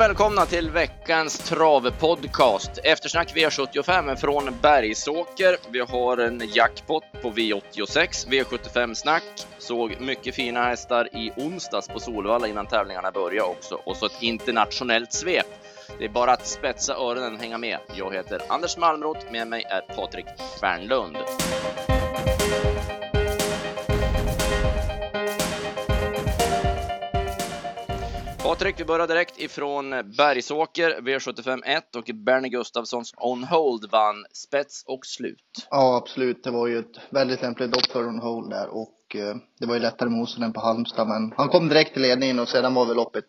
[0.00, 2.70] och välkomna till veckans travpodcast.
[2.84, 5.56] Eftersnack V75 från Bergsåker.
[5.70, 9.22] Vi har en jackpot på V86, V75-snack.
[9.58, 13.74] Såg mycket fina hästar i onsdags på Solvalla innan tävlingarna började också.
[13.74, 15.46] Och så ett internationellt svep.
[15.98, 17.78] Det är bara att spetsa öronen och hänga med.
[17.94, 20.26] Jag heter Anders Malmroth, med mig är Patrik
[20.60, 21.16] Fernlund.
[28.50, 34.84] Patrik, vi börjar direkt ifrån Bergsåker, V75 1 och Bernie Gustafssons On Hold vann spets
[34.86, 35.66] och slut.
[35.70, 36.44] Ja, absolut.
[36.44, 39.74] Det var ju ett väldigt lämpligt lopp för On Hold där och eh, det var
[39.74, 42.86] ju lättare motstånd än på Halmstad, men han kom direkt till ledningen och sedan var
[42.86, 43.24] väl loppet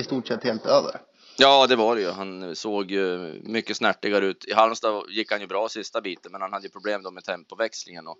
[0.00, 1.00] i stort sett helt över.
[1.38, 2.10] Ja, det var det ju.
[2.10, 4.44] Han såg ju mycket snärtigare ut.
[4.48, 7.24] I Halmstad gick han ju bra sista biten, men han hade ju problem då med
[7.24, 8.16] tempoväxlingen och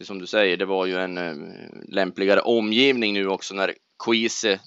[0.00, 1.34] som du säger, det var ju en eh,
[1.88, 4.60] lämpligare omgivning nu också när Quise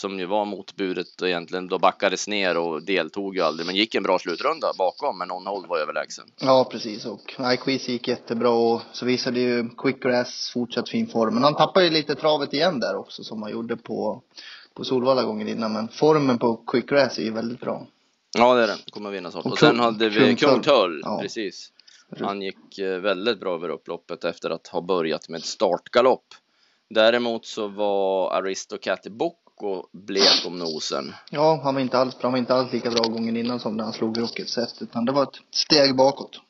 [0.00, 3.94] som ju var motbudet och egentligen då backades ner och deltog ju aldrig, men gick
[3.94, 6.24] en bra slutrunda bakom, men on-hold var överlägsen.
[6.40, 7.34] Ja, precis och
[7.64, 11.90] Quiz gick jättebra och så visade ju Quickgrass fortsatt fin form, men han tappade ju
[11.90, 14.22] lite travet igen där också som han gjorde på,
[14.74, 17.86] på Solvalla gången innan, men formen på Quickgrass är ju väldigt bra.
[18.38, 18.78] Ja, det är den.
[18.90, 19.44] Kommer vinna snart.
[19.44, 21.18] Och, och sen hade vi Kungtull, ja.
[21.22, 21.72] precis.
[22.20, 26.24] Han gick eh, väldigt bra över upploppet efter att ha börjat med startgalopp.
[26.90, 31.14] Däremot så var Aristocat Book och blek om nosen.
[31.30, 33.84] Ja, han var inte alls, han var inte alls lika bra gången innan som när
[33.84, 36.40] han slog Rocket set, utan det var ett steg bakåt.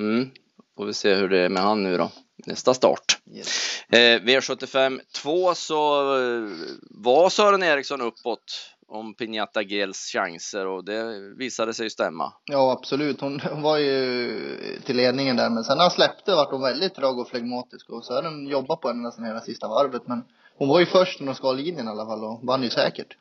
[0.00, 0.30] Mm,
[0.76, 2.10] får vi se hur det är med han nu då.
[2.46, 3.18] Nästa start.
[3.34, 3.82] Yes.
[3.88, 6.50] Eh, V75 2 så eh,
[6.90, 12.32] var Sören Eriksson uppåt om Piñata Gels chanser och det visade sig stämma.
[12.44, 13.20] Ja, absolut.
[13.20, 16.94] Hon, hon var ju till ledningen där, men sen när han släppte vart hon väldigt
[16.94, 20.24] trög och flegmatisk och så har den jobbat på henne nästan hela sista varvet, men
[20.54, 23.16] hon var ju först när hon skar linjen i alla fall och vann ju säkert.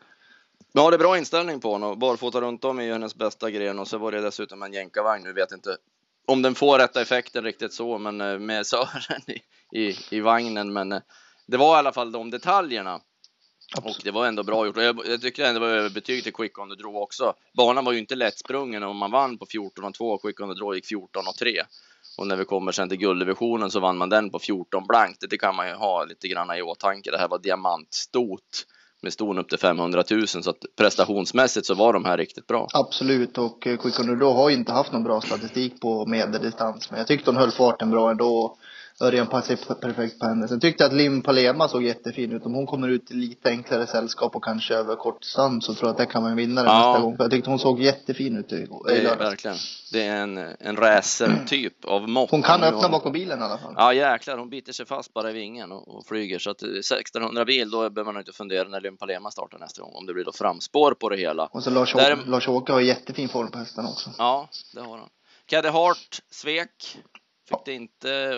[0.72, 2.00] Ja, det är bra inställning på honom.
[2.00, 5.24] Barfota runt om är ju hennes bästa gren och så var det dessutom en jänkarvagn.
[5.24, 5.78] Nu vet inte
[6.28, 9.42] om den får rätta effekten riktigt så, men eh, med Sören i,
[9.80, 10.74] i, i vagnen.
[10.74, 11.02] Men eh,
[11.48, 13.00] det var i alla fall de detaljerna.
[13.76, 13.98] Absolut.
[13.98, 14.78] Och det var ändå bra gjort.
[14.78, 17.34] Jag, jag tycker ändå det var överbetyg till Quick on the Draw också.
[17.58, 20.50] Banan var ju inte lättsprungen och man vann på 14 och 2 och Quick on
[20.50, 21.62] the Draw gick 14 och 3.
[22.18, 25.24] Och när vi kommer sen till gulddivisionen så vann man den på 14 blankt.
[25.30, 27.12] Det kan man ju ha lite grann i åtanke.
[27.12, 28.66] Det här var diamantstot
[29.02, 32.68] med ston upp till 500 000 så att prestationsmässigt så var de här riktigt bra.
[32.74, 36.92] Absolut och eh, Quick on the har ju inte haft någon bra statistik på medeldistans
[36.92, 38.58] men jag tyckte hon höll farten bra ändå.
[39.02, 40.48] Örjan passade perfekt på henne.
[40.48, 42.46] Sen tyckte jag att Lim Palema såg jättefin ut.
[42.46, 45.88] Om hon kommer ut i lite enklare sällskap och kanske över kort stand så tror
[45.88, 46.88] jag att det kan man vinna ja.
[46.88, 47.18] nästa gång.
[47.18, 49.20] För jag tyckte hon såg jättefin ut i, i lördags.
[49.20, 49.58] Verkligen.
[49.92, 52.32] Det är en, en racer-typ av mått.
[52.32, 52.92] Hon kan öppna hon...
[52.92, 53.74] bakom bilen i alla fall.
[53.78, 56.40] Ja jäklar, hon biter sig fast bara i vingen och, och flyger.
[56.40, 59.94] Så att 1600 bil, då behöver man inte fundera när Lim Palema startar nästa gång.
[59.96, 61.46] Om det blir då framspår på det hela.
[61.46, 62.26] Och så Lars-Åke Där...
[62.26, 64.10] Lars har jättefin form på hästen också.
[64.18, 65.10] Ja, det har han.
[65.46, 66.98] Caddy Hart svek
[67.50, 68.34] Fick det inte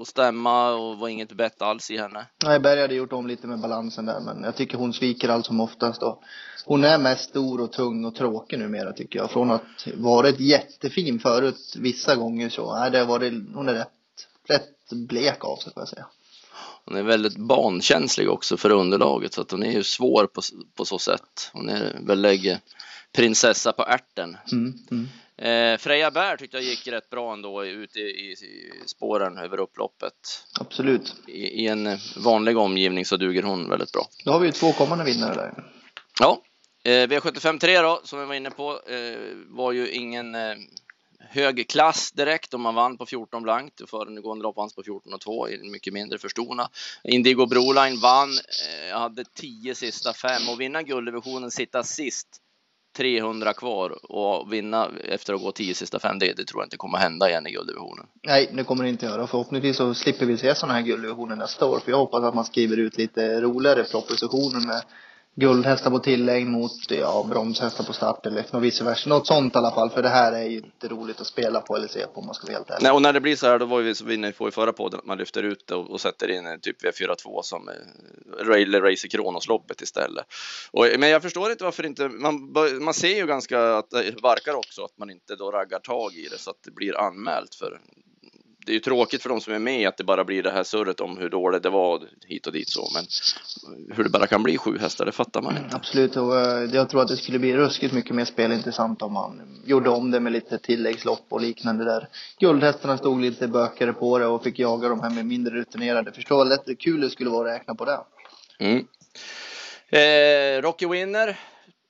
[0.00, 2.26] att stämma och var inget bett alls i henne.
[2.44, 5.46] Nej, Berg hade gjort om lite med balansen där, men jag tycker hon sviker allt
[5.46, 6.02] som oftast.
[6.02, 6.22] Och
[6.64, 9.30] hon är mest stor och tung och tråkig numera tycker jag.
[9.30, 13.88] Från att varit jättefin förut vissa gånger så, nej, det varit, hon är rätt,
[14.48, 16.06] rätt blek av sig får jag säga.
[16.84, 20.42] Hon är väldigt bankänslig också för underlaget så att hon är ju svår på,
[20.74, 21.50] på så sätt.
[21.52, 22.58] Hon är väl
[23.12, 24.36] prinsessa på ärten.
[24.52, 25.08] Mm, mm.
[25.42, 28.36] Eh, Freja Bär tyckte jag gick rätt bra ändå ute i, i,
[28.86, 30.44] spåren över upploppet.
[30.60, 31.16] Absolut.
[31.26, 34.08] I, I, en vanlig omgivning så duger hon väldigt bra.
[34.24, 35.64] Då har vi ju två kommande vinnare där.
[36.20, 36.42] Ja,
[36.84, 40.54] eh, V75 3 då, som vi var inne på, eh, var ju ingen eh,
[41.18, 43.90] hög klass direkt om man vann på 14 blankt.
[43.90, 46.70] Föregående lopp vanns på 14 och 2 i mycket mindre förstona.
[47.04, 48.30] Indigo Broline vann,
[48.90, 52.28] eh, hade 10 sista fem och vinna gulddivisionen, sitta sist
[52.96, 56.76] 300 kvar och vinna efter att gå 10 sista fem, det, det tror jag inte
[56.76, 58.06] kommer hända igen i gulddivisionen.
[58.22, 59.26] Nej, det kommer det inte göra.
[59.26, 61.78] Förhoppningsvis så slipper vi se sådana här gulddivisioner nästa år.
[61.78, 64.82] För jag hoppas att man skriver ut lite roligare propositioner med
[65.34, 69.08] guldhästar på tillägg mot ja, bromshästar på start eller vice versa.
[69.08, 69.90] Något sånt i alla fall.
[69.90, 72.34] För det här är ju inte roligt att spela på eller se på om man
[72.34, 72.82] ska vara helt ärlig.
[72.82, 74.72] Nej, och när det blir så här då var vi så inne på i förra
[74.72, 78.62] podden att man lyfter ut det och, och sätter in en typ V42 som eh,
[78.62, 80.24] eller Racer Kronos-loppet istället.
[80.70, 84.54] Och, men jag förstår inte varför inte, man, man ser ju ganska att det verkar
[84.54, 87.80] också att man inte då raggar tag i det så att det blir anmält för
[88.66, 90.62] det är ju tråkigt för de som är med att det bara blir det här
[90.62, 92.88] surret om hur dåligt det var hit och dit så.
[92.94, 93.04] Men
[93.96, 95.76] hur det bara kan bli sju hästar, det fattar man inte.
[95.76, 99.62] Absolut, och eh, jag tror att det skulle bli ruskigt mycket mer spelintressant om man
[99.64, 102.08] gjorde om det med lite tilläggslopp och liknande där.
[102.38, 106.12] Guldhästarna stod lite bökare på det och fick jaga de här med mindre rutinerade.
[106.12, 108.00] Förstå vad lätt kul det skulle vara att räkna på det.
[108.58, 108.86] Mm.
[109.88, 111.38] Eh, Rocky Winner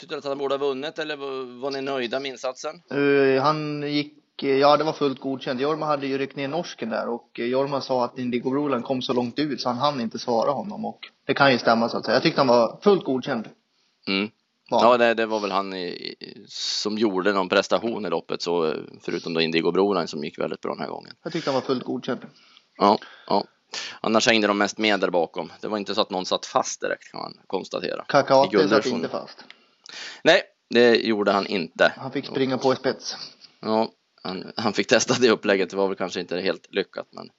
[0.02, 2.82] Tyckte du att han borde ha vunnit eller var, var ni nöjda med insatsen?
[2.94, 5.60] Uh, han gick, ja det var fullt godkänt.
[5.60, 9.12] Jorma hade ju ryckt ner norsken där och Jorma sa att Indigo Broline kom så
[9.12, 12.04] långt ut så han hann inte svara honom och det kan ju stämma så att
[12.04, 12.16] säga.
[12.16, 13.48] Jag tyckte han var fullt godkänd.
[14.08, 14.30] Mm.
[14.70, 16.14] Ja, det, det, var väl han i,
[16.48, 20.72] som gjorde någon prestation i loppet, så förutom då Indigo Broline som gick väldigt bra
[20.72, 21.12] den här gången.
[21.22, 22.20] Jag tyckte han var fullt godkänd.
[22.76, 23.44] Ja, ja.
[24.00, 25.52] Annars hängde de mest med där bakom.
[25.60, 28.04] Det var inte så att någon satt fast direkt kan man konstatera.
[28.08, 29.44] Kakate satt inte fast.
[30.24, 31.92] Nej, det gjorde han inte.
[31.96, 33.16] Han fick springa på i spets.
[33.60, 33.90] Ja,
[34.24, 35.70] han, han, fick testa det upplägget.
[35.70, 37.30] Det var väl kanske inte helt lyckat, men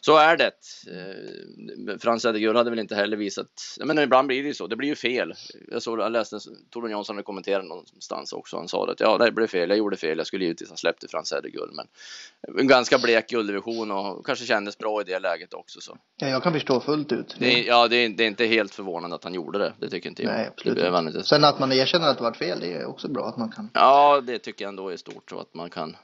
[0.00, 0.52] så är det.
[0.90, 3.46] Eh, Frans Edegul hade väl inte heller visat.
[3.84, 4.66] Men ibland blir det ju så.
[4.66, 5.34] Det blir ju fel.
[5.70, 6.38] Jag, såg, jag läste
[6.70, 8.56] Torbjörn Jonsson hade kommenterat någonstans också.
[8.56, 9.68] Han sa att ja, det blev fel.
[9.68, 10.18] Jag gjorde fel.
[10.18, 11.86] Jag skulle givetvis ha släppt till Frans Edegul, men
[12.58, 15.80] en ganska blek gulddivision och kanske kändes bra i det läget också.
[15.80, 15.98] Så.
[16.16, 17.36] Ja, jag kan förstå fullt ut.
[17.38, 19.72] Det, ja, det är, det är, inte helt förvånande att han gjorde det.
[19.78, 20.32] Det tycker inte jag.
[20.32, 21.12] Nej, absolut.
[21.12, 23.52] Det Sen att man erkänner att det var fel, det är också bra att man
[23.52, 23.70] kan.
[23.74, 25.96] Ja, det tycker jag ändå är stort så att man kan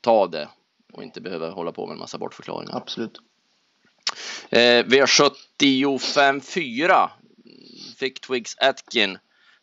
[0.00, 0.48] ta det
[0.92, 2.76] och inte behöva hålla på med en massa bortförklaringar.
[2.76, 3.18] Absolut.
[4.50, 7.10] Eh, V75 4
[7.98, 9.18] fick Twigs Atkin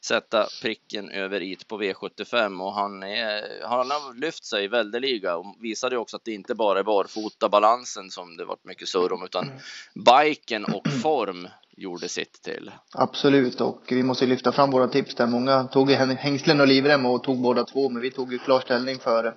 [0.05, 5.55] sätta pricken över it på V75 och han, är, han har lyft sig väldeliga och
[5.59, 9.23] visade också att det inte bara är barfota balansen som det varit mycket surr om
[9.23, 9.51] utan
[9.93, 11.47] biken och form
[11.77, 12.71] gjorde sitt till.
[12.93, 15.27] Absolut och vi måste lyfta fram våra tips där.
[15.27, 18.99] Många tog hängslen och livrem och tog båda två men vi tog ju klar ställning
[18.99, 19.35] för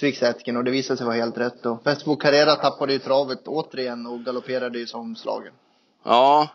[0.00, 1.66] Twix-ätken och det visade sig vara helt rätt.
[1.66, 5.52] Och Festbo Carrera tappade ju travet återigen och galopperade ju som slagen.
[6.04, 6.48] Ja,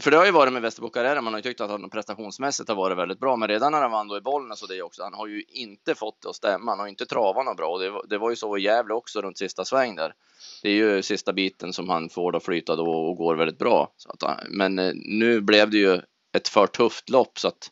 [0.00, 1.20] för det har ju varit med Västerbo Carrera.
[1.20, 3.90] Man har ju tyckt att han prestationsmässigt har varit väldigt bra, men redan när han
[3.90, 5.02] vann då i Bollnäs och det också.
[5.02, 6.72] Han har ju inte fått det att stämma.
[6.72, 8.94] Han har inte travat något bra och det, var, det var ju så i Gävle
[8.94, 10.14] också runt sista sväng där.
[10.62, 13.92] Det är ju sista biten som han får då flyta då och går väldigt bra.
[14.08, 16.00] Att, men eh, nu blev det ju
[16.32, 17.70] ett för tufft lopp så att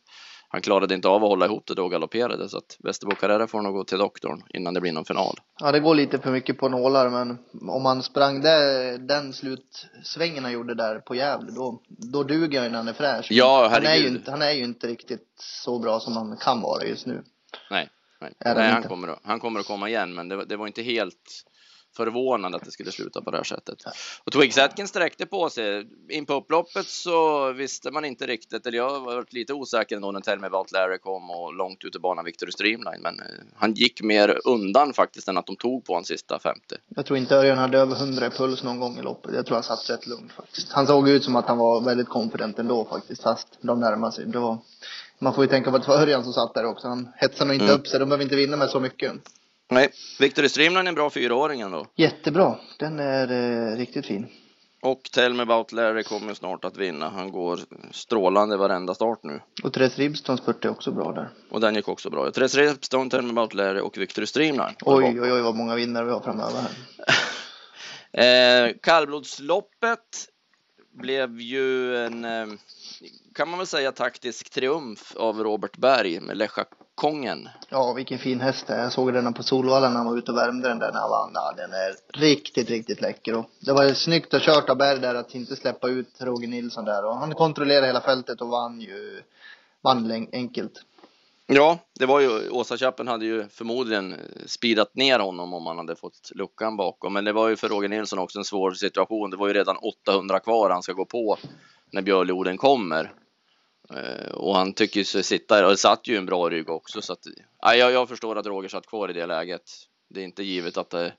[0.51, 3.47] han klarade inte av att hålla ihop det då och galopperade så att Västerbo Carrera
[3.47, 5.39] får nog gå till doktorn innan det blir någon final.
[5.59, 7.37] Ja, det går lite för mycket på nålar, men
[7.69, 12.71] om man sprang det, den slutsvängen han gjorde där på Gävle, då, då duger han
[12.71, 13.27] när han är fräsch.
[13.29, 13.87] Ja, herregud.
[13.87, 16.83] Han är, ju inte, han är ju inte riktigt så bra som han kan vara
[16.83, 17.23] just nu.
[17.71, 17.89] Nej,
[18.21, 21.45] nej, nej han, kommer, han kommer att komma igen, men det, det var inte helt
[21.95, 23.83] förvånande att det skulle sluta på det här sättet.
[24.23, 25.87] Och Twigs Atkins sträckte på sig.
[26.09, 30.21] In på upploppet så visste man inte riktigt, eller jag var lite osäker ändå när
[30.21, 33.01] Tell Me About Larry kom och långt ut i banan Victor Streamline.
[33.01, 36.61] Men eh, han gick mer undan faktiskt än att de tog på honom sista 50.
[36.95, 39.35] Jag tror inte Örjan hade över 100 i puls någon gång i loppet.
[39.35, 40.71] Jag tror han satt rätt lugnt faktiskt.
[40.71, 44.25] Han såg ut som att han var väldigt confident ändå faktiskt, fast de närmade sig.
[44.25, 44.57] Det var,
[45.19, 46.87] man får ju tänka på att det var Örjan som satt där också.
[46.87, 47.79] Han hetsade nog inte mm.
[47.79, 47.99] upp sig.
[47.99, 49.11] De behöver inte vinna med så mycket.
[49.71, 49.89] Nej,
[50.19, 51.87] Victor Streamline är en bra fyraåring ändå.
[51.95, 52.55] Jättebra.
[52.79, 54.27] Den är eh, riktigt fin.
[54.81, 57.09] Och Tell Me About Larry kommer snart att vinna.
[57.09, 57.59] Han går
[57.91, 59.41] strålande varenda start nu.
[59.63, 61.29] Och Therese Ribston spurtade också bra där.
[61.49, 62.31] Och den gick också bra.
[62.31, 64.75] Therese Ribston, Tell Me About Larry och Victor Streamline.
[64.81, 66.59] Oj, oj, oj vad många vinnare vi har framöver
[68.11, 68.67] här.
[68.67, 70.27] eh, kallblodsloppet
[70.93, 72.47] blev ju en, eh,
[73.35, 76.65] kan man väl säga, taktisk triumf av Robert Berg med Lecha
[76.95, 77.49] Kongen.
[77.69, 78.83] Ja, vilken fin häst det är.
[78.83, 81.09] Jag såg den på Solvalla när han var ute och värmde den där när han
[81.09, 81.31] vann.
[81.33, 83.35] Ja, den är riktigt, riktigt läcker.
[83.35, 86.85] Och det var snyggt att kört av Berg där att inte släppa ut Roger Nilsson
[86.85, 87.05] där.
[87.05, 89.21] Och han kontrollerade hela fältet och vann ju,
[89.81, 90.81] vann enkelt.
[91.47, 94.15] Ja, det var ju, Åsa hade ju förmodligen
[94.45, 97.13] speedat ner honom om han hade fått luckan bakom.
[97.13, 99.29] Men det var ju för Roger Nilsson också en svår situation.
[99.29, 101.37] Det var ju redan 800 kvar han ska gå på
[101.91, 103.13] när Björlorden kommer.
[103.93, 107.27] Eh, och han tycker sig sitta, och satt ju en bra rygg också så att,
[107.61, 109.71] ja, jag, förstår att Roger satt kvar i det läget.
[110.09, 111.13] Det är inte givet att det,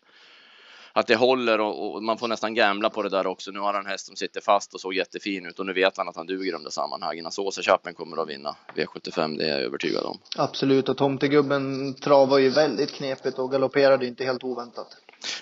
[0.92, 3.50] att det håller och, och man får nästan gambla på det där också.
[3.50, 5.96] Nu har han en häst som sitter fast och såg jättefin ut och nu vet
[5.96, 7.26] han att han duger i de där sammanhangen.
[7.26, 10.18] Alltså, så Åsa kommer att vinna V75, det är jag övertygad om.
[10.36, 14.96] Absolut, och tomtegubben travar ju väldigt knepigt och galopperade inte helt oväntat.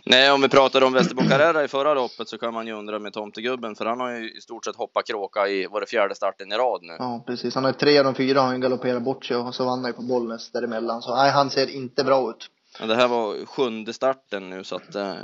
[0.05, 1.23] Nej, om vi pratar om Västerbo
[1.65, 4.41] i förra loppet så kan man ju undra med tomtegubben för han har ju i
[4.41, 6.97] stort sett hoppat kråka i, var det fjärde starten i rad nu?
[6.99, 7.55] Ja, precis.
[7.55, 9.93] Han har tre av de fyra han galopperat bort sig och så vann han ju
[9.93, 11.03] på Bollnäs däremellan.
[11.03, 12.51] Så nej, han ser inte bra ut.
[12.81, 15.15] Ja, det här var sjunde starten nu så att eh,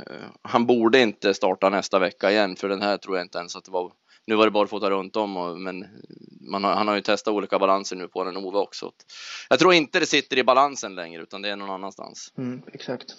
[0.41, 3.65] han borde inte starta nästa vecka igen för den här tror jag inte ens att
[3.65, 3.91] det var.
[4.25, 5.85] Nu var det bara fota runt om och, men
[6.63, 8.91] har, han har ju testat olika balanser nu på den Ove också.
[9.49, 12.33] Jag tror inte det sitter i balansen längre utan det är någon annanstans.
[12.37, 13.15] Mm, exakt.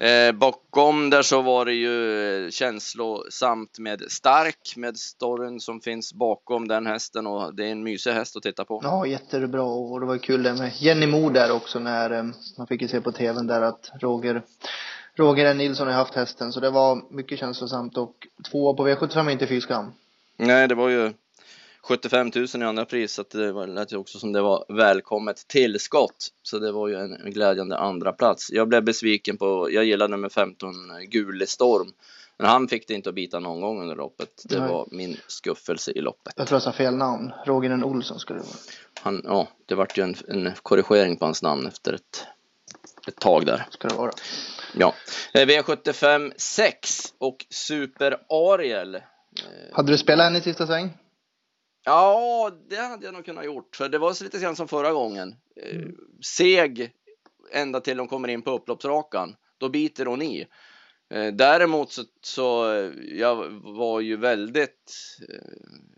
[0.00, 6.68] Eh, bakom där så var det ju känslosamt med Stark med storyn som finns bakom
[6.68, 8.80] den hästen och det är en mysig häst att titta på.
[8.82, 12.22] Ja, jättebra och det var kul det med Jenny Mo där också när eh,
[12.58, 14.42] man fick ju se på tvn där att Roger
[15.14, 15.58] Roger N.
[15.58, 18.14] Nilsson har haft hästen så det var mycket känslosamt och
[18.50, 19.92] två på V75 är inte fy skam.
[20.36, 21.12] Nej, det var ju
[21.82, 25.48] 75 000 i andra pris så det var, lät ju också som det var välkommet
[25.48, 26.28] tillskott.
[26.42, 28.50] Så det var ju en glädjande andra plats.
[28.52, 30.74] Jag blev besviken på, jag gillade nummer 15
[31.08, 31.92] Gule Storm.
[32.36, 34.42] Men han fick det inte att bita någon gång under loppet.
[34.44, 34.68] Det Nej.
[34.68, 36.34] var min skuffelse i loppet.
[36.36, 37.32] Jag tror jag sa fel namn.
[37.46, 37.84] Roger.
[37.84, 38.56] Olsson skulle det vara.
[39.02, 42.24] Han, ja, det vart ju en, en korrigering på hans namn efter ett,
[43.08, 43.66] ett tag där.
[43.70, 44.10] Ska det vara.
[44.74, 44.94] Ja,
[45.34, 48.94] Eh, V75 6 och Super Ariel.
[48.94, 49.00] Eh,
[49.72, 50.90] Hade du spelat henne i sista sväng?
[51.84, 54.92] Ja, det hade jag nog kunnat gjort, för det var så lite grann som förra
[54.92, 55.34] gången.
[55.56, 55.88] Eh,
[56.36, 56.92] seg
[57.52, 59.36] ända till de kommer in på upploppsrakan.
[59.58, 60.46] Då biter hon i.
[61.14, 64.96] Eh, däremot så, så eh, jag var ju väldigt
[65.28, 65.52] eh,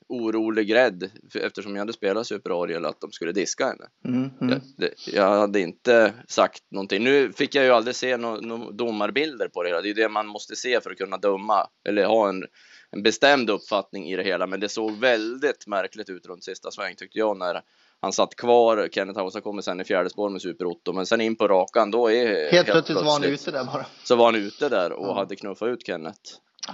[0.08, 3.84] orolig rädd för, eftersom jag hade spelat Super Ariel att de skulle diska henne.
[4.04, 4.60] Mm, Jag, mm.
[4.76, 7.04] det, jag hade inte sagt någonting.
[7.04, 9.80] Nu fick jag ju aldrig se några no, domarbilder på det hela.
[9.80, 12.44] Det är det man måste se för att kunna döma eller ha en,
[12.92, 14.46] en bestämd uppfattning i det hela.
[14.46, 17.62] Men det såg väldigt märkligt ut runt sista sväng tyckte jag när
[18.00, 18.88] han satt kvar.
[18.92, 21.90] Kenneth Hausa kommer sen i fjärde spår med Super Otto, men sen in på rakan
[21.90, 23.86] då är Helt plötsligt var han ute där bara.
[24.04, 25.14] Så var han ute där och Ja.
[25.14, 26.20] hade knuffat ut Kenneth.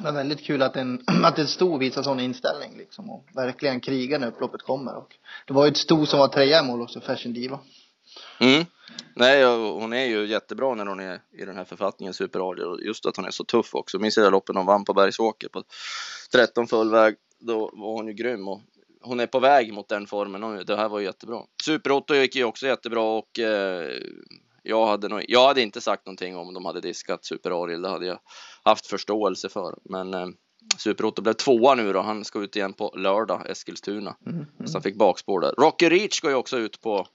[0.03, 4.19] Men väldigt kul att en, att ett sto visar sån inställning liksom och verkligen krigar
[4.19, 4.97] när upploppet kommer.
[4.97, 5.15] Och
[5.47, 7.59] det var ju ett sto som var trea i mål också, Fashion Diva.
[8.41, 8.65] Mm.
[9.15, 12.41] Nej, hon är ju jättebra när hon är i den här författningen Super.
[12.41, 13.99] Och Just att hon är så tuff också.
[13.99, 15.63] Minns jag det loppet hon vann på Bergsåker på
[16.33, 17.17] 13 fullväg.
[17.41, 18.61] Då var hon ju grym och
[19.03, 20.65] hon är på väg mot den formen.
[20.67, 21.43] Det här var ju jättebra.
[21.65, 23.91] Super Otto gick ju också jättebra och eh,
[24.63, 27.83] jag hade nog, jag hade inte sagt någonting om de hade diskat Super Ariel.
[27.83, 28.21] Det hade jag
[28.63, 29.79] haft förståelse för.
[29.85, 30.27] Men eh,
[30.79, 32.01] Super Otto blev tvåa nu då.
[32.01, 34.17] Han ska ut igen på lördag, Eskilstuna.
[34.27, 35.53] Mm, Så han fick bakspår där.
[35.59, 37.07] Rocky Reach går ju också ut på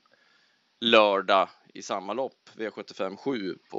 [0.83, 3.77] lördag i samma lopp, V75 7 på,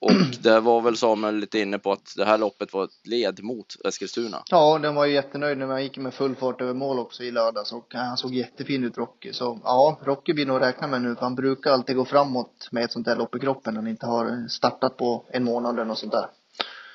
[0.00, 0.10] och
[0.42, 3.66] det var väl Samuel lite inne på att det här loppet var ett led mot
[3.84, 4.42] Eskilstuna.
[4.50, 7.30] Ja, den var ju jättenöjd när man gick med full fart över mål också i
[7.30, 9.32] lördags och han såg jättefin ut Rocky.
[9.32, 12.84] Så ja, Rocky blir nog räkna med nu för han brukar alltid gå framåt med
[12.84, 15.84] ett sånt där lopp i kroppen när han inte har startat på en månad eller
[15.84, 16.26] något sånt där.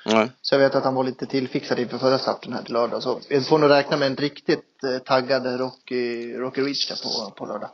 [0.06, 0.32] Nej.
[0.42, 3.02] Så jag vet att han var lite tillfixad inför förra starten här till lördag.
[3.02, 7.46] Så vi får nog räkna med en riktigt eh, taggad Rocky, Rocky där på, på
[7.46, 7.70] lördag.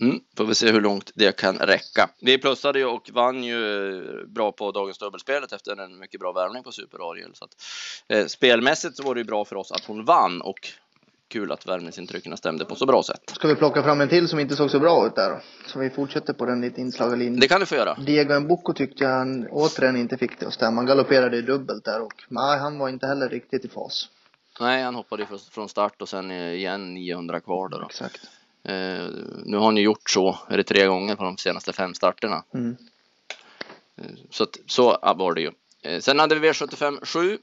[0.00, 2.08] Mm, får vi se hur långt det kan räcka.
[2.20, 6.32] Vi plussade ju och vann ju eh, bra på dagens dubbelspelet efter en mycket bra
[6.32, 7.30] värvning på Super Ariel.
[7.34, 7.50] Så att,
[8.08, 10.58] eh, spelmässigt så var det ju bra för oss att hon vann och
[11.28, 13.30] kul att värvningsintrycken stämde på så bra sätt.
[13.34, 15.42] Ska vi plocka fram en till som inte såg så bra ut där?
[15.66, 17.40] Så vi fortsätter på den lite inslagna linjen.
[17.40, 17.94] Det kan du få göra.
[17.94, 20.76] Diego Mbucco tyckte jag han återigen inte fick det att stämma.
[20.76, 24.08] Han galopperade i dubbelt där och nej, han var inte heller riktigt i fas.
[24.60, 27.82] Nej, han hoppade från- start och sen eh, igen 900 kvar då.
[27.86, 28.20] Exakt.
[28.68, 29.06] Eh,
[29.44, 32.44] nu har ju gjort så, är det tre gånger på de senaste fem starterna.
[32.54, 32.76] Mm.
[34.30, 35.50] Så, att, så var det ju.
[35.82, 37.38] Eh, sen hade vi V75 7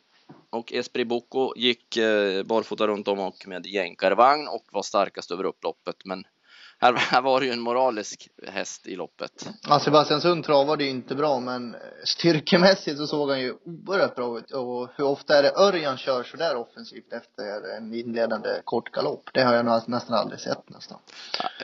[0.50, 5.44] och Esprit Bocco gick eh, barfota runt om och med jänkarvagn och var starkast över
[5.44, 5.96] upploppet.
[6.06, 6.24] Men
[6.84, 9.50] här, här var det ju en moralisk häst i loppet.
[9.70, 14.38] Ja, Sebastian Sund travade ju inte bra men styrkemässigt så såg han ju oerhört bra
[14.40, 14.52] ut.
[14.52, 19.30] Och hur ofta är det Örjan kör så där offensivt efter en inledande kort galopp?
[19.34, 20.98] Det har jag nästan aldrig sett nästan.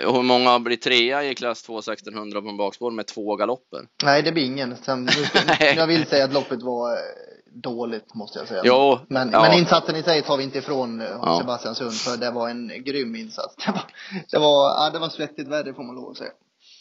[0.02, 3.80] Eh, Hur många blir trea i klass 2 1600 på en bakspår med två galopper?
[4.04, 4.76] Nej, det blir ingen.
[4.86, 5.10] Sen,
[5.60, 6.98] jag vill säga att loppet var
[7.54, 8.62] dåligt måste jag säga.
[8.66, 9.42] Jo, Men, ja.
[9.42, 11.38] men insatsen i sig tar vi inte ifrån eh, Ja.
[11.40, 13.56] Sebastian Sund för det var en grym insats.
[13.66, 13.84] Det var,
[14.32, 16.32] det var, ja, det var svettigt värre får man lov att säga.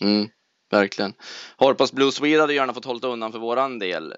[0.01, 0.29] Mm,
[0.71, 1.15] verkligen.
[1.57, 4.15] Harpas Blue Swede hade gärna fått hålla undan för våran del.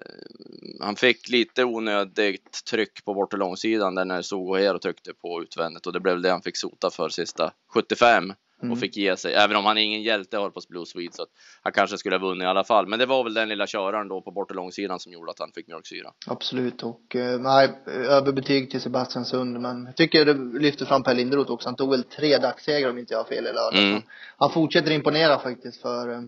[0.81, 5.87] Han fick lite onödigt tryck på bortre långsidan där när Sogo Hero tryckte på utvändigt
[5.87, 8.71] och det blev det han fick sota för sista 75 Mm.
[8.71, 9.33] och fick ge sig.
[9.33, 11.29] Även om han är ingen hjälte Harpas Blue Swede så att
[11.61, 12.87] han kanske skulle ha vunnit i alla fall.
[12.87, 15.51] Men det var väl den lilla köraren då på bortre långsidan som gjorde att han
[15.51, 16.11] fick mjölksyra.
[16.27, 21.13] Absolut och eh, nej, överbetyg till Sebastian Sund men jag tycker det lyfter fram Per
[21.13, 21.67] Linderoth också.
[21.67, 23.83] Han tog väl tre dagssegrar om inte jag har fel i lördags.
[23.83, 24.01] Mm.
[24.37, 26.21] Han, fortsätter imponera faktiskt för eh,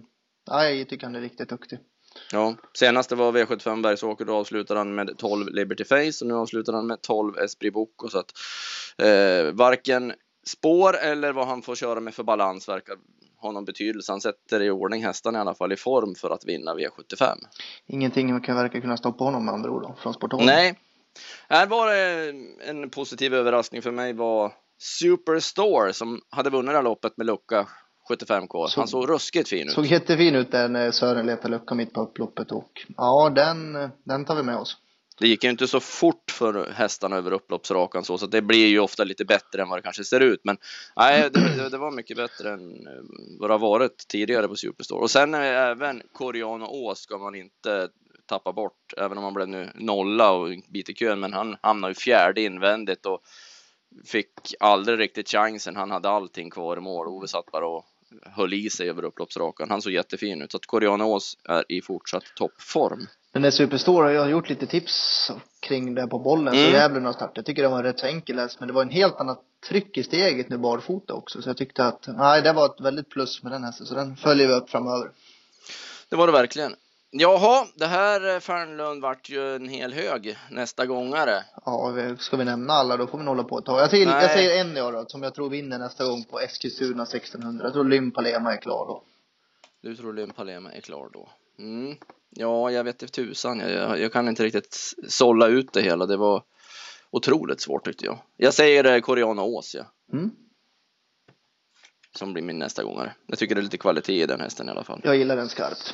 [0.52, 1.80] nej, jag tycker han är riktigt duktig.
[2.32, 6.74] Ja, senaste var V75 Bergsåker, då avslutade han med 12 Liberty Face och nu avslutar
[6.74, 8.32] han med 12 Esprit Bocco så att
[8.98, 10.13] eh, varken
[10.46, 12.96] spår eller vad han får köra med för balans verkar
[13.42, 14.12] ha någon betydelse.
[14.12, 17.36] Han sätter i ordning hästarna i alla fall i form för att vinna V75.
[17.88, 20.46] Ingenting man kan verka kunna stoppa honom med andra ord då, från sporthåll.
[20.46, 20.80] Nej,
[21.50, 22.30] här var det
[22.70, 27.68] en positiv överraskning för mig var Superstore som hade vunnit det här loppet med lucka
[28.10, 28.68] 75k.
[28.68, 29.74] Så- Han såg ruskigt fin ut.
[29.74, 33.74] Såg jättefin ut där när Sören letade lucka mitt på upploppet och ja, den,
[34.04, 34.78] den tar vi med oss.
[35.20, 38.79] Det gick ju inte så fort för hästarna över upploppsrakan så, så det blir ju
[38.79, 40.39] ofta lite bättre än vad det kanske ser ut.
[40.43, 40.58] Men
[40.96, 43.03] nej, det, det, det var mycket bättre än eh,
[43.39, 45.01] vad det har varit tidigare på Superstore.
[45.01, 47.89] Och sen eh, även även och Ås ska man inte
[48.25, 51.58] tappa bort, även om han blev nu nolla och en bit i kön, men han
[51.62, 53.22] hamnade ju fjärde invändigt och
[54.05, 55.75] fick aldrig riktigt chansen.
[55.75, 57.08] Han hade allting kvar i mål.
[57.08, 57.86] Ove satt bara och
[58.22, 59.70] höll i sig över upploppsrakan.
[59.70, 60.51] Han såg jättefin ut.
[60.51, 63.08] Så att Koreanos är i fortsatt toppform.
[63.34, 66.66] Den där Superstore, jag har gjort lite tips kring det på bollen, Mm.
[66.66, 67.32] så Gävle har start.
[67.36, 70.04] Jag tycker det var rätt så enkel men det var en helt annat tryck i
[70.04, 71.42] steget nu barfota också.
[71.42, 74.16] Så jag tyckte att, nej det var ett väldigt plus med den hästen, så den
[74.16, 75.12] följer vi upp framöver.
[76.10, 76.75] Det var det verkligen.
[77.12, 81.44] Jaha, det här eh, Fernlund vart ju en hel hög nästa gångare.
[81.66, 83.80] Ja, ska vi nämna alla då får vi hålla på ett tag.
[83.82, 84.22] Jag säger, Nej.
[84.22, 87.66] jag säger en jag då, som jag tror vinner nästa gång på Eskilstuna 1600.
[87.66, 89.04] Jag tror Lym Palema är klar då.
[89.82, 91.30] Du tror Lynn Palema är klar då?
[91.60, 91.98] Mm.
[92.30, 93.60] Ja, jag vet inte tusan.
[93.60, 96.06] Jag, jag, jag kan inte riktigt sålla ut det hela.
[96.06, 96.44] Det var
[97.12, 98.20] otroligt svårt tyckte jag.
[98.38, 99.86] Jag säger eh, Koreana Ås, ja.
[100.14, 100.32] Mm.
[102.16, 103.16] Som blir min nästa gångare.
[103.28, 105.02] Jag tycker det är lite kvalitet i den hästen i alla fall.
[105.04, 105.94] Jag gillar den skarpt.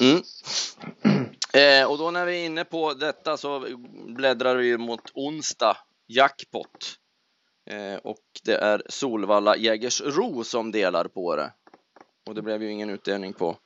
[0.00, 0.22] Mm.
[1.52, 3.66] Eh, och då när vi är inne på detta så
[4.06, 5.76] bläddrar vi mot onsdag
[6.06, 6.98] jackpot.
[7.70, 11.52] Eh, och det är Solvalla Jägersro som delar på det.
[12.26, 13.56] Och det blev ju ingen utdelning på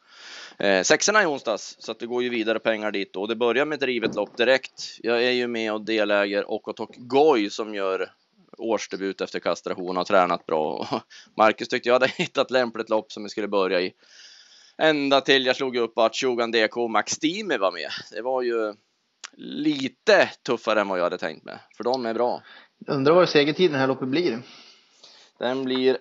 [0.58, 1.76] eh, sexorna i onsdags.
[1.78, 3.20] Så att det går ju vidare pengar dit då.
[3.20, 4.98] Och det börjar med ett rivet lopp direkt.
[5.02, 8.10] Jag är ju med och deläger Okotok Goy som gör
[8.58, 10.88] årsdebut efter kastration och har tränat bra.
[11.36, 13.92] Marcus tyckte jag hade hittat lämpligt lopp som vi skulle börja i.
[14.78, 17.90] Ända till jag slog upp att Shogun DK och Max Stimi var med.
[18.10, 18.74] Det var ju
[19.36, 21.58] lite tuffare än vad jag hade tänkt mig.
[21.76, 22.42] För de är bra.
[22.86, 24.42] Undrar vad segertiden här loppet blir.
[25.38, 25.98] Den blir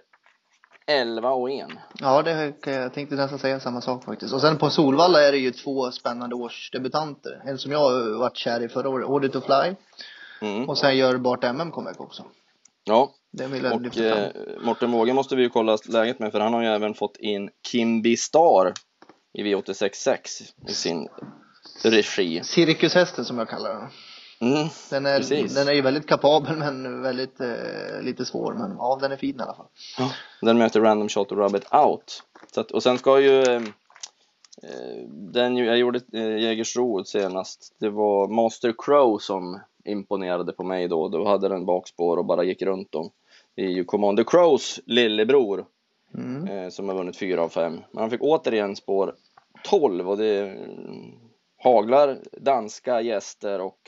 [0.88, 1.68] 11 och 1.
[2.00, 4.34] Ja, det jag tänkte nästan säga samma sak faktiskt.
[4.34, 7.42] Och sen på Solvalla är det ju två spännande årsdebutanter.
[7.46, 9.76] En som jag varit kär i förra året, Order to Fly.
[10.42, 10.70] Mm.
[10.70, 12.24] Och sen gör Bart MM comeback också.
[12.84, 13.12] Ja,
[13.74, 14.30] och eh,
[14.62, 17.50] Morten Våge måste vi ju kolla läget med för han har ju även fått in
[17.68, 18.74] Kimby Star
[19.34, 20.18] i V866
[20.68, 21.08] i sin
[21.84, 22.42] regi.
[22.44, 23.90] Cirkushästen som jag kallar den.
[24.52, 24.68] Mm.
[24.90, 25.56] Den är, Precis.
[25.56, 28.54] den är ju väldigt kapabel men väldigt eh, lite svår.
[28.54, 29.68] Men ja, den är fin i alla fall.
[30.42, 32.24] Den möter Random Shot och Rabbit Out.
[32.54, 33.62] Så att, och sen ska ju eh,
[34.64, 37.76] eh, den jag gjorde eh, Jägersro senast.
[37.80, 41.08] Det var Master Crow som imponerade på mig då.
[41.08, 43.10] Då hade den bakspår och bara gick runt dem.
[43.56, 45.66] Det är ju Commander Crows lillebror
[46.18, 46.48] Mm.
[46.48, 47.82] eh, som har vunnit fyra av fem.
[47.92, 49.16] Men han fick återigen spår
[49.64, 50.54] 12 och det eh,
[51.64, 53.80] haglar danska gäster och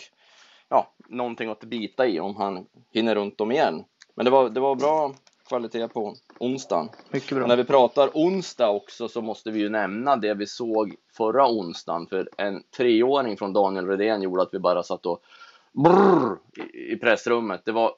[0.69, 3.83] ja, någonting att bita i om han hinner runt dem igen.
[4.15, 5.13] Men det var, det var bra
[5.47, 6.89] kvalitet på onsdagen.
[7.09, 7.47] Mycket bra.
[7.47, 12.07] när vi pratar onsdag också så måste vi ju nämna det vi såg förra onsdagen.
[12.07, 15.21] För en treåring från Daniel Redén gjorde att vi bara satt och
[15.73, 16.37] brrr
[16.73, 17.65] i, i pressrummet.
[17.65, 17.91] Det var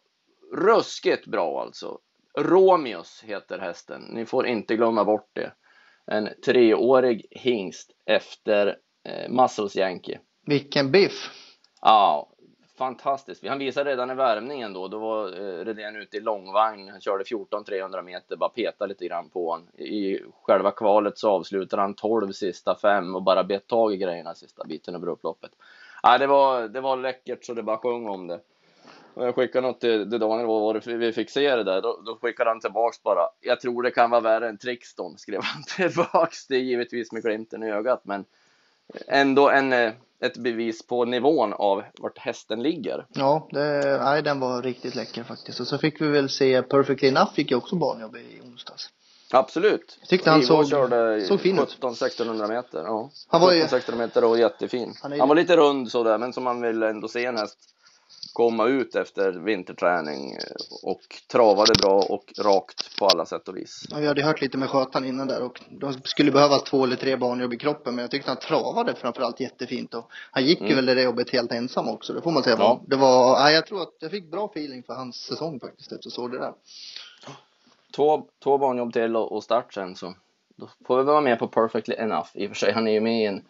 [0.54, 2.00] ruskigt bra alltså.
[2.38, 4.02] Romeos heter hästen.
[4.02, 5.52] Ni får inte glömma bort det.
[6.12, 10.20] En treårig hingst efter eh, Muscles Yankee.
[10.46, 11.32] Vilken biff.
[11.82, 12.30] Ja,
[12.78, 13.48] fantastiskt.
[13.48, 16.90] Han visade redan i värmningen då, då var eh, Redén ute i långvagn.
[16.90, 19.68] Han körde 14-300 meter, bara petade lite grann på honom.
[19.78, 24.36] I själva kvalet så avslutade han 12 sista fem och bara bet tag i grejerna
[24.36, 25.52] sista biten över upploppet.
[26.04, 28.40] Ja, det var, det var läckert så det bara sjöng om det.
[29.14, 31.82] Och jag skickade något till, till Daniel, vad var det vi fick se det där?
[31.82, 33.28] Då, då skickade han tillbaks bara.
[33.42, 36.48] Jag tror det kan vara värre än Trixton, skrev han tillbaks.
[36.48, 38.26] Det är givetvis med glimten i ögat, men
[39.08, 43.06] ändå en, eh, ett bevis på nivån av vart hästen ligger.
[43.14, 45.60] Ja, det, nej, den var riktigt läcker faktiskt.
[45.60, 48.90] Och så fick vi väl se Perfectly Enough fick ju också banjobb i onsdags.
[49.34, 49.98] Absolut.
[50.00, 51.78] Jag tyckte han Ivo såg- körde såg fin ut.
[51.82, 52.84] 17-1600 meter.
[52.84, 53.10] Ja.
[53.28, 54.94] Han var ju- 17-1600 meter och jättefin.
[55.02, 57.58] Han är- Han var lite rund sådär, men som man vill ändå se en häst
[58.38, 63.86] komma ut efter vinterträning eh, och travade bra och rakt på alla sätt och vis.
[63.90, 66.96] Ja, vi hade hört lite med skötaren innan där och de skulle behöva två eller
[66.96, 70.66] tre banjobb i kroppen men jag tyckte han travade framförallt jättefint och han gick ju
[70.66, 70.76] Mm.
[70.76, 72.56] väl det jobbet helt ensam också, det får man säga.
[72.60, 72.82] Ja.
[72.88, 76.10] Det var, nej, jag tror att jag fick bra feeling för hans säsong faktiskt efter
[76.10, 76.54] såg det där.
[77.96, 80.14] Två, två banjobb till och, och start sen så
[80.56, 82.30] då får vi vara med på Perfectly Enough.
[82.34, 83.42] I och för sig, han är ju med i en,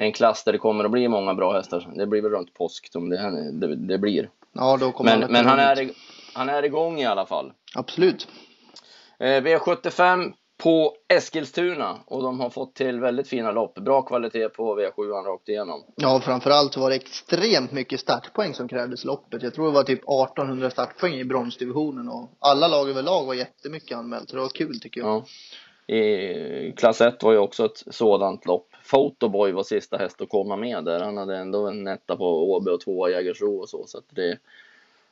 [0.00, 1.88] en klass där det kommer att bli många bra hästar.
[1.94, 4.30] Det blir väl runt påsk som det, det, det blir.
[4.52, 5.90] Ja, då kommer Men, att men han, är,
[6.34, 7.52] han är igång i alla fall.
[7.74, 8.28] Absolut.
[9.18, 10.32] Eh, V75
[10.62, 13.74] på Eskilstuna och de har fått till väldigt fina lopp.
[13.74, 15.84] Bra kvalitet på V7 rakt igenom.
[15.96, 19.42] Ja, framförallt var det extremt mycket startpoäng som krävdes loppet.
[19.42, 23.98] Jag tror det var typ 1800 startpoäng i bronsdivisionen och alla lag överlag var jättemycket
[23.98, 24.28] anmält.
[24.30, 25.24] Det var kul tycker jag.
[25.86, 25.94] Ja.
[25.94, 28.69] I klass 1 var ju också ett sådant lopp.
[28.90, 31.00] Photoboy var sista häst att komma med där.
[31.00, 33.86] Han hade ändå en etta på Åby och tvåa Jägersro och så.
[33.86, 34.38] så att det,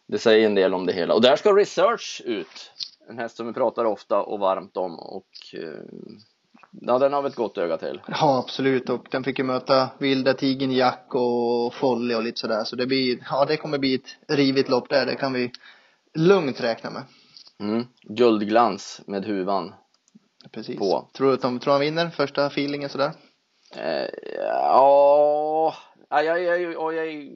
[0.07, 1.15] det säger en del om det hela.
[1.15, 2.73] Och där ska Research ut.
[3.09, 4.99] En häst som vi pratar ofta och varmt om.
[4.99, 5.83] Och eh,
[6.71, 8.01] ja, den har vi ett gott öga till.
[8.09, 8.89] Ja, absolut.
[8.89, 12.65] Och den fick ju möta Vilda Tigern Jack och Folly och lite sådär.
[12.65, 15.07] Så det blir, ja det kommer bli ett rivigt lopp där.
[15.07, 15.51] Det kan vi
[16.15, 17.03] lugnt räkna med.
[17.61, 17.85] Mm.
[18.03, 19.73] Guldglans med huvan.
[20.53, 20.79] Precis.
[20.79, 21.09] På.
[21.13, 23.13] Tror du att de tror han vinner första feelingen sådär?
[23.77, 25.75] Eh, ja,
[26.09, 27.33] jag, jag, jag, jag är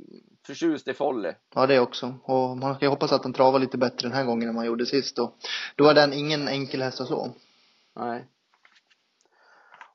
[0.46, 1.32] förtjust i Folly.
[1.54, 2.14] Ja, det också.
[2.22, 4.66] Och man kan ju hoppas att han travar lite bättre den här gången än man
[4.66, 5.18] gjorde sist.
[5.18, 5.36] Och
[5.76, 7.28] då är den ingen enkel häst att slå.
[7.96, 8.26] Nej.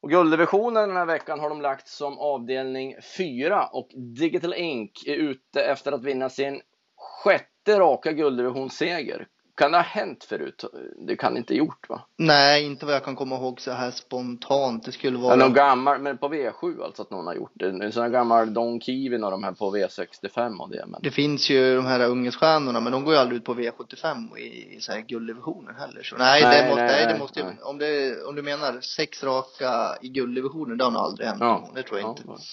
[0.01, 5.15] Och gulddivisionen den här veckan har de lagt som avdelning 4 och Digital Ink är
[5.15, 6.61] ute efter att vinna sin
[6.95, 9.27] sjätte raka gulddivisionsseger.
[9.57, 10.63] Kan det ha hänt förut?
[11.07, 12.01] Det kan inte gjort va?
[12.17, 14.85] Nej, inte vad jag kan komma ihåg så här spontant.
[14.85, 15.29] Det skulle vara...
[15.29, 17.67] Men någon gammal, men på V7 alltså att någon har gjort det.
[17.69, 20.85] En sån här gammal Don Kivin och de här på V65 och det.
[20.87, 21.01] Men...
[21.03, 24.75] Det finns ju de här ungerstjärnorna, men de går ju aldrig ut på V75 i,
[24.75, 26.03] i så här gulddivisionen heller.
[26.03, 27.57] Så nej, Nej, det måste, nej, nej, det måste nej.
[27.63, 31.41] om det, om du menar sex raka i gulddivisionen, det har nog aldrig hänt.
[31.41, 31.69] Ja.
[31.75, 32.43] Det tror jag Ja, inte.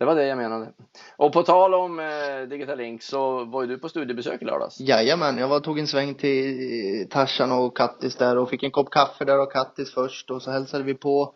[0.00, 0.72] Det var det jag menade.
[1.16, 4.80] Och på tal om eh, Digital Link så var ju du på studiebesök i lördags.
[4.80, 8.90] Jajamän, jag var, tog en sväng till Tarzan och Kattis där och fick en kopp
[8.90, 11.34] kaffe där och Kattis först och så hälsade vi på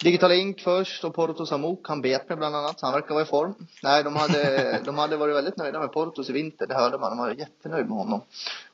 [0.00, 3.26] Digital Ink först och Porto Samok, han bet mig bland annat, han verkar vara i
[3.26, 3.54] form.
[3.82, 7.10] Nej, de hade, de hade varit väldigt nöjda med Portos i vinter, det hörde man.
[7.10, 8.20] De var jättenöjda med honom.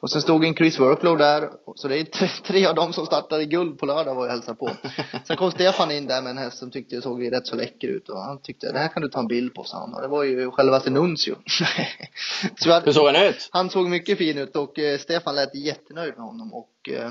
[0.00, 3.06] Och sen stod en Chris Worklow där, så det är tre, tre av dem som
[3.06, 4.70] startade i guld på lördag var jag hälsade på.
[5.24, 7.88] Sen kom Stefan in där med en häst som tyckte det såg rätt så läcker
[7.88, 9.94] ut och han tyckte det här kan du ta en bild på, sa han.
[9.94, 11.34] Och det var ju självaste Nuncio.
[12.58, 13.48] så Hur såg han ut?
[13.52, 17.10] han såg mycket fin ut och eh, Stefan lät jättenöjd med honom och eh,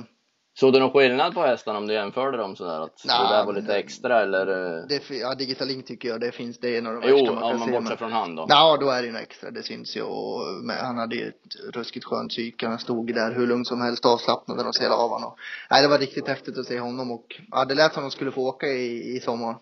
[0.60, 2.80] Såg du någon skillnad på hästarna om du jämförde dem sådär?
[2.80, 4.48] Att Nej, det där var lite extra eller?
[4.78, 7.16] eh, det, ja, Digital Ink tycker jag det finns, det är en av de Jo,
[7.18, 7.72] värsta man om kan man se.
[7.74, 8.46] bortser men- från han då.
[8.50, 10.02] Ja, då är det ju extra, det syns ju.
[10.02, 10.42] Och,
[10.82, 12.68] han hade ju ett ruskigt skönt psyke.
[12.68, 15.32] Han stod där hur lugnt som helst, avslappnad när de ser av honom.
[15.72, 18.32] Nej, det var riktigt häftigt att se honom och ja, det lät som de skulle
[18.32, 19.56] få åka i, i sommar.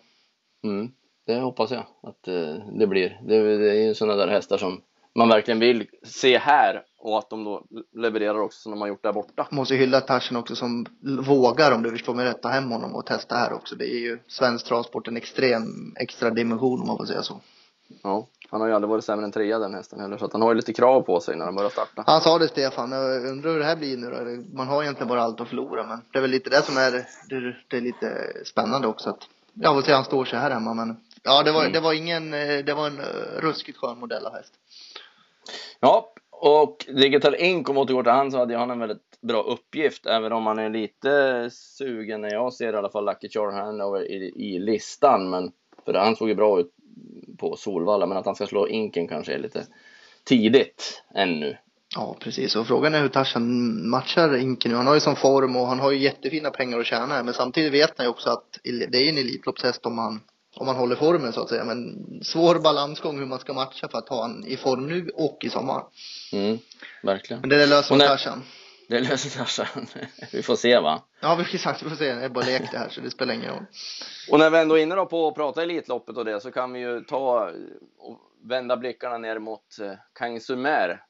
[0.64, 0.88] Mm,
[1.26, 3.20] det hoppas jag att eh, det blir.
[3.22, 4.80] Det, det är ju sådana där hästar som
[5.14, 7.62] man verkligen vill se här och att de då
[7.94, 9.46] levererar också som de har gjort där borta.
[9.50, 10.86] Måste ju hylla Tarzan också som
[11.26, 13.74] vågar, om du förstår mig rätt, ta hem honom och testa här också.
[13.76, 17.40] Det är ju svensk travsport en extrem extra dimension om man får säga så.
[18.02, 20.42] Ja, han har ju aldrig varit sämre än trea den hästen heller så att han
[20.42, 22.04] har ju lite krav på sig när han börjar starta.
[22.06, 24.56] Han sa det Stefan, jag undrar hur det här blir nu då.
[24.56, 26.90] Man har egentligen bara allt att förlora men det är väl lite det som är,
[27.28, 30.74] det, det är lite spännande också att, jag vill säga han står sig här hemma
[30.74, 31.72] men ja det var, Mm.
[31.72, 34.52] det var ingen, eh, det var en eh, ruskigt skön modell av häst.
[35.80, 39.42] Ja, och Digital Ink om återgår till han så hade ju han en väldigt bra
[39.42, 43.52] uppgift även om han är lite sugen när jag ser i alla fall Lucky Char
[43.52, 45.30] Hanover i, i listan.
[45.30, 45.52] Men
[45.84, 46.72] för han såg ju bra ut
[47.38, 49.66] på Solvalla men att han ska slå Inken kanske är lite
[50.24, 51.56] tidigt ännu.
[51.96, 54.76] Ja precis och frågan är hur Tarzan matchar Inken nu.
[54.76, 57.72] Han har ju sån form och han har ju jättefina pengar att tjäna men samtidigt
[57.72, 60.20] vet han ju också att det är en Elitloppshäst om han
[60.60, 63.98] om man håller formen så att säga men svår balansgång hur man ska matcha för
[63.98, 65.82] att ha han i form nu och i sommar.
[66.32, 66.58] Mm,
[67.02, 67.40] verkligen.
[67.40, 68.42] Men det där löser när- Tarzan.
[68.88, 69.86] Det löser Tarzan.
[70.32, 71.02] Vi får se va.
[71.20, 72.14] Ja vi exakt, vi får se.
[72.14, 73.64] Det är bara lek det här så det spelar ingen roll.
[74.30, 76.72] Och när vi ändå är inne då på att prata Elitloppet och det så kan
[76.72, 77.50] vi ju ta
[77.98, 81.00] och vända blickarna ner mot eh, Kang Sumer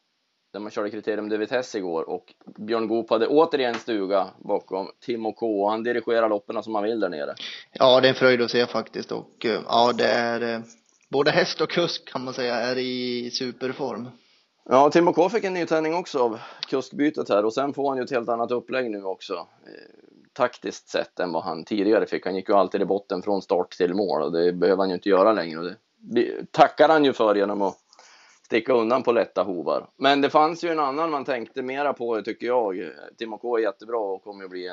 [0.52, 5.32] där man körde kriterium de Vitesse igår och Björn Goop hade återigen stuga bakom Timo
[5.32, 7.34] K och han dirigerar loppen som han vill där nere.
[7.72, 10.60] Ja, det är en fröjd att se faktiskt och eh, ja, det är eh,
[11.08, 14.08] både häst och kusk kan man säga är i superform.
[14.70, 17.98] Ja, Timo K fick en ny tändning också av kuskbytet här och sen får han
[17.98, 19.34] ju ett helt annat upplägg nu också.
[19.34, 22.26] Eh, taktiskt sett än vad han tidigare fick.
[22.26, 24.94] Han gick ju alltid i botten från start till mål och det behöver han ju
[24.94, 25.58] inte göra längre.
[25.58, 27.76] Och det tackar han ju för genom att
[28.48, 29.86] sticka undan på lätta hovar.
[29.96, 32.90] Men det fanns ju en annan man tänkte mera på tycker jag.
[33.18, 34.72] Timo K är jättebra och kommer att bli eh,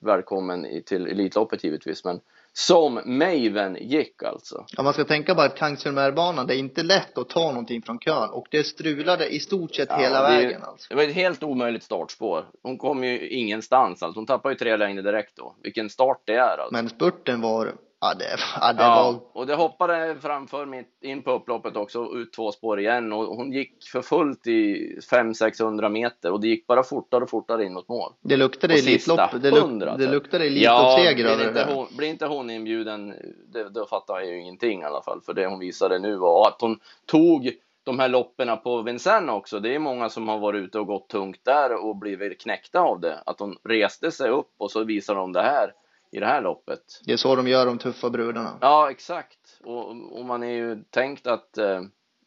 [0.00, 2.04] välkommen till Elitloppet givetvis.
[2.04, 2.20] Men
[2.52, 4.64] som Maven gick alltså.
[4.76, 7.98] Ja, man ska tänka bara att Kangsunmärbanan, det är inte lätt att ta någonting från
[7.98, 10.86] kön och det strulade i stort sett Ja, hela det vägen alltså.
[10.88, 12.44] Det var ett helt omöjligt startspår.
[12.62, 14.18] Hon kom ju ingenstans alltså.
[14.18, 15.54] Hon tappade ju tre längder direkt då.
[15.62, 16.72] Vilken start det är alltså.
[16.72, 21.22] Men spurten var, ja det, ja, det ja, var, och det hoppade framför mitt in
[21.22, 26.32] på upploppet också, ut två spår igen och hon gick för fullt i 500-600 meter
[26.32, 28.12] och det gick bara fortare och fortare in mot mål.
[28.20, 31.86] det luktade Elitlopp, det, luk, det så- luktade Ja, Elitloppsseger över blir det inte, hon,
[31.96, 33.14] blir inte hon inbjuden,
[33.52, 35.20] det, då fattar jag ju ingenting i alla fall.
[35.26, 37.52] För det hon visade nu var att hon tog
[37.84, 39.60] de här loppen på Vincennes också.
[39.60, 43.00] Det är många som har varit ute och gått tungt där och blivit knäckta av
[43.00, 43.22] det.
[43.26, 45.72] Att hon reste sig upp och så visar de det här
[46.10, 46.80] i det här loppet.
[47.04, 48.58] Det är så de gör de tuffa brudarna.
[48.60, 49.38] Ja, exakt.
[49.64, 49.88] Och,
[50.18, 51.82] och man är ju tänkt att eh,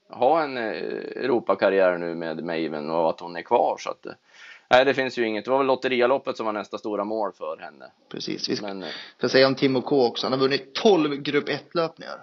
[0.10, 0.64] ha en eh,
[1.24, 3.76] Europakarriär nu med Maven och att hon är kvar.
[3.80, 4.12] Så att, eh,
[4.70, 5.46] nej, det finns ju inget.
[5.46, 7.86] Det var väl Lotterialoppet som var nästa stora mål för henne.
[8.12, 8.50] Precis.
[8.50, 10.26] Vi ska, Men eh, ska säga om Timo K också.
[10.26, 12.18] Han har vunnit 12 grupp 1 löpningar.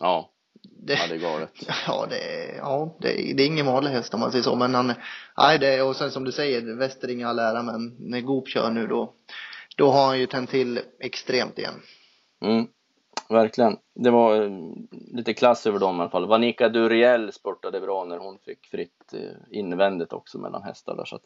[0.00, 0.30] ja,
[0.62, 1.50] det, Ja, det är galet.
[1.86, 4.56] ja, det, är- ja det, är- det är ingen vanlig häst om man säger så.
[4.56, 4.92] Men han,
[5.38, 8.70] nej det, och sen som du säger, Westering i all ära, men när Goop kör
[8.70, 9.12] nu då,
[9.76, 11.82] då har han ju tänt till extremt igen.
[12.44, 12.66] Mm,
[13.28, 13.76] verkligen.
[13.94, 14.50] Det var eh,
[14.90, 16.26] lite klass över dem i alla fall.
[16.26, 21.04] Vanika Duriel spurtade bra när hon fick fritt eh, invändigt också mellan hästar där.
[21.04, 21.18] Så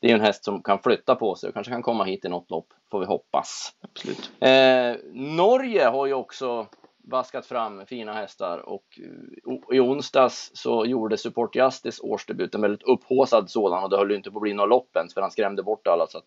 [0.00, 2.28] det är en häst som kan flytta på sig och kanske kan komma hit i
[2.28, 3.72] något lopp, får vi hoppas.
[3.80, 4.30] Absolut.
[4.40, 4.96] Eh,
[5.36, 6.66] Norge har ju också
[7.10, 12.82] vaskat fram fina hästar och eh, i onsdags så gjorde Support Justice årsdebut, en väldigt
[12.82, 15.30] upphaussad sådan och det höll ju inte på att bli något lopp ens för han
[15.30, 16.26] skrämde bort alla så att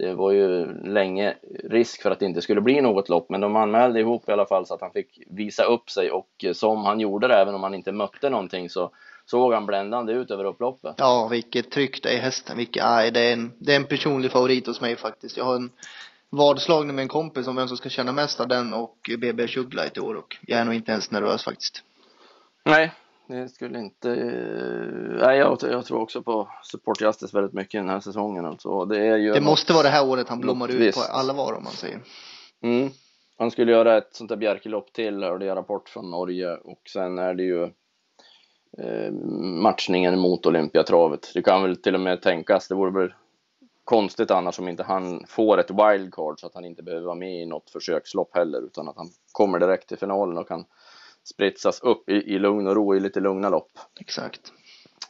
[0.00, 1.34] det var ju länge
[1.64, 4.46] risk för att det inte skulle bli något lopp men de anmälde ihop i alla
[4.46, 7.54] fall så att han fick visa upp sig och eh, som han gjorde det även
[7.54, 8.90] om han inte mötte någonting så
[9.26, 10.94] såg han bländande ut över upploppet.
[10.98, 12.56] Ja, vilket tryck det är i hästen.
[12.56, 15.36] Vilket, nej, det är en, det är en personlig favorit hos mig faktiskt.
[15.36, 15.70] Jag har en
[16.30, 19.96] vadslagning med en kompis om vem som ska känna mest av den och BB Sugarlight
[19.96, 21.82] i år och jag är nog inte ens nervös faktiskt.
[22.64, 22.92] Nej,
[23.30, 24.10] det skulle inte...
[24.10, 28.84] eh, Nej, jag, jag tror också på Support Justice väldigt mycket den här säsongen alltså.
[28.84, 29.32] Det är ju...
[29.32, 32.00] Det måste vara det här året han blommar ut på allvar om man säger.
[32.62, 32.90] Mm.
[33.38, 36.56] Han skulle göra ett sånt där Bjerkelopp till, hörde jag rapport från Norge.
[36.56, 37.62] Och sen är det ju
[38.78, 39.12] eh,
[39.62, 41.30] matchningen mot Olympiatravet.
[41.34, 43.12] Det kan väl till och med tänkas, det vore väl
[43.84, 47.42] konstigt annars om inte han får ett wildcard så att han inte behöver vara med
[47.42, 50.64] i något försökslopp heller utan att han kommer direkt till finalen och kan
[51.24, 53.70] spritsas upp i, i lugn och ro i lite lugna lopp.
[54.00, 54.52] Exakt.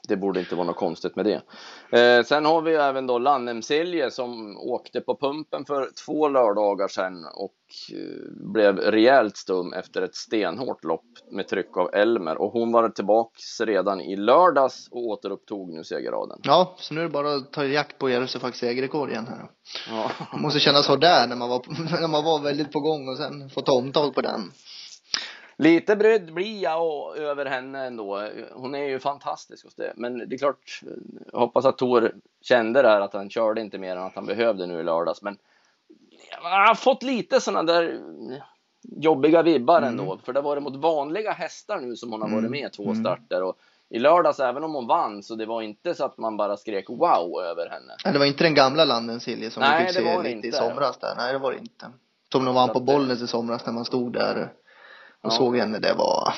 [0.08, 1.42] Det borde inte vara något konstigt med det.
[1.98, 7.24] Eh, sen har vi även då Lannemsilje som åkte på pumpen för två lördagar sedan
[7.34, 7.54] och
[7.92, 12.88] eh, blev rejält stum efter ett stenhårt lopp med tryck av Elmer och hon var
[12.88, 16.38] tillbaks redan i lördags och återupptog nu segerraden.
[16.42, 19.50] Ja, så nu är det bara att ta jakt på Järvsö segerrekord igen här.
[19.90, 20.10] Ja.
[20.32, 21.62] Det måste kännas så där när man var,
[22.00, 24.52] när man var väldigt på gång och sen få ta omtag på den.
[25.62, 28.28] Lite brydd blir jag över henne ändå.
[28.52, 29.92] Hon är ju fantastisk hos det.
[29.96, 30.80] Men det är klart,
[31.32, 34.66] jag hoppas att Tor kände där att han körde inte mer än att han behövde
[34.66, 35.22] nu i lördags.
[35.22, 35.36] Men
[36.42, 37.98] jag har fått lite sådana där
[38.82, 39.88] jobbiga vibbar Mm.
[39.88, 40.18] ändå.
[40.24, 42.50] För det var det mot vanliga hästar nu som hon har varit Mm.
[42.50, 43.00] med i två Mm.
[43.00, 43.42] starter.
[43.42, 43.56] Och
[43.88, 46.88] i lördags, även om hon vann, så det var inte så att man bara skrek
[46.90, 47.94] wow över henne.
[48.04, 50.22] Nej, det var inte den gamla landen Silje som Nej, vi fick det se det
[50.22, 50.52] lite i inte.
[50.58, 51.14] somras där.
[51.16, 51.86] Nej, det var det inte.
[52.32, 54.52] Som när man Så på det- Bollnäs i somras när man stod där
[55.22, 55.37] och Ja.
[55.37, 55.78] såg henne.
[55.78, 56.35] Det var,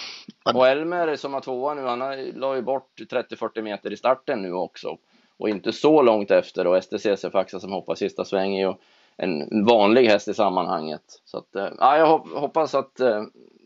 [0.55, 4.43] Och Elmer som har tvåa nu, han har- la ju bort 30-40 meter i starten
[4.43, 4.97] nu också.
[5.39, 8.75] Och inte så långt efter och STCC Faxa som hoppar sista sväng är ju
[9.17, 11.03] en vanlig häst i sammanhanget.
[11.25, 13.23] Så att, eh, ja, jag hop- hoppas att eh,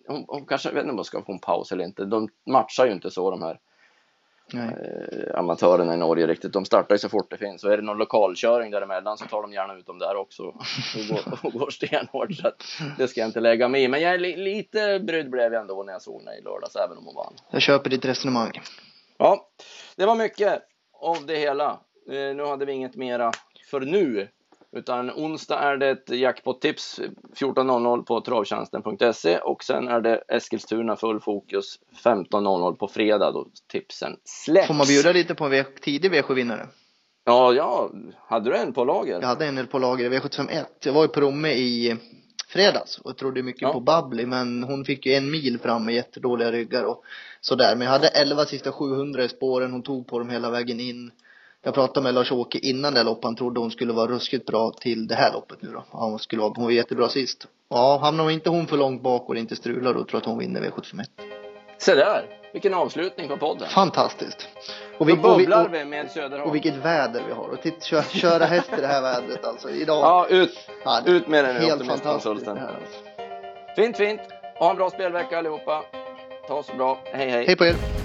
[0.08, 2.04] hon, hon kanske, jag vet inte om hon ska få en paus eller inte.
[2.04, 3.58] De matchar ju inte så de här.
[4.54, 6.52] Eh, amatörerna i Norge riktigt.
[6.52, 7.64] De startar ju så fort det finns.
[7.64, 10.54] Och är det någon lokalköring däremellan så tar de gärna ut dem där också och
[11.08, 12.34] går, och går stenhårt.
[12.34, 12.50] Så
[12.98, 13.88] det ska jag inte lägga mig i.
[13.88, 16.76] Men jag är li, lite brydd blev jag ändå när jag såg henne i lördags,
[16.76, 17.34] även om hon vann.
[17.50, 18.60] Jag köper ditt resonemang.
[19.18, 19.48] Ja,
[19.96, 20.62] det var mycket
[21.00, 21.70] av det hela.
[22.10, 23.32] Eh, nu hade vi inget mera
[23.70, 24.28] för nu.
[24.76, 27.00] Utan onsdag är det ett jackpot-tips
[27.40, 34.16] 14.00 på travtjänsten.se och sen är det Eskilstuna full fokus 15.00 på fredag då tipsen
[34.24, 34.66] släpps.
[34.66, 36.66] Får man bjuda lite på en v- tidig V7-vinnare?
[37.24, 37.90] Ja, ja,
[38.28, 39.20] hade du en på lager?
[39.20, 40.64] Jag hade en på lager i V751.
[40.84, 41.96] Jag var ju på Romme i
[42.48, 43.72] fredags och trodde mycket Ja.
[43.72, 47.02] på Bubbly men hon fick ju en mil fram med jättedåliga ryggar och
[47.40, 47.76] sådär.
[47.76, 49.72] Men jag hade 11 sista 700 i spåren.
[49.72, 51.10] Hon tog på dem hela vägen in.
[51.66, 53.24] Jag pratade med Lars-Åke innan det här loppet.
[53.24, 55.84] Han trodde hon skulle vara ruskigt bra till det här loppet nu då.
[55.92, 57.46] Ja, hon skulle vara, hon var jättebra sist.
[57.70, 60.26] Ja, hamnar inte hon för långt bak och det inte strular då tror jag att
[60.26, 61.04] hon vinner V751.
[61.78, 63.68] Se där, vilken avslutning på podden.
[63.68, 64.48] Fantastiskt.
[64.98, 66.48] Och, vi, och, vi, och, vi med Söderholm.
[66.48, 67.48] och vilket väder vi har.
[67.48, 69.70] Och titt, kö, köra häst i det här vädret alltså.
[69.70, 69.98] Idag.
[69.98, 72.56] Ja, ut, Ja, ut med den nu, Helt fantastiskt alltså.
[73.76, 74.20] Fint, fint.
[74.58, 75.82] Ha en bra spelvecka allihopa.
[76.48, 76.98] Ta så bra.
[77.04, 77.46] Hej, hej.
[77.46, 77.95] Hej på er.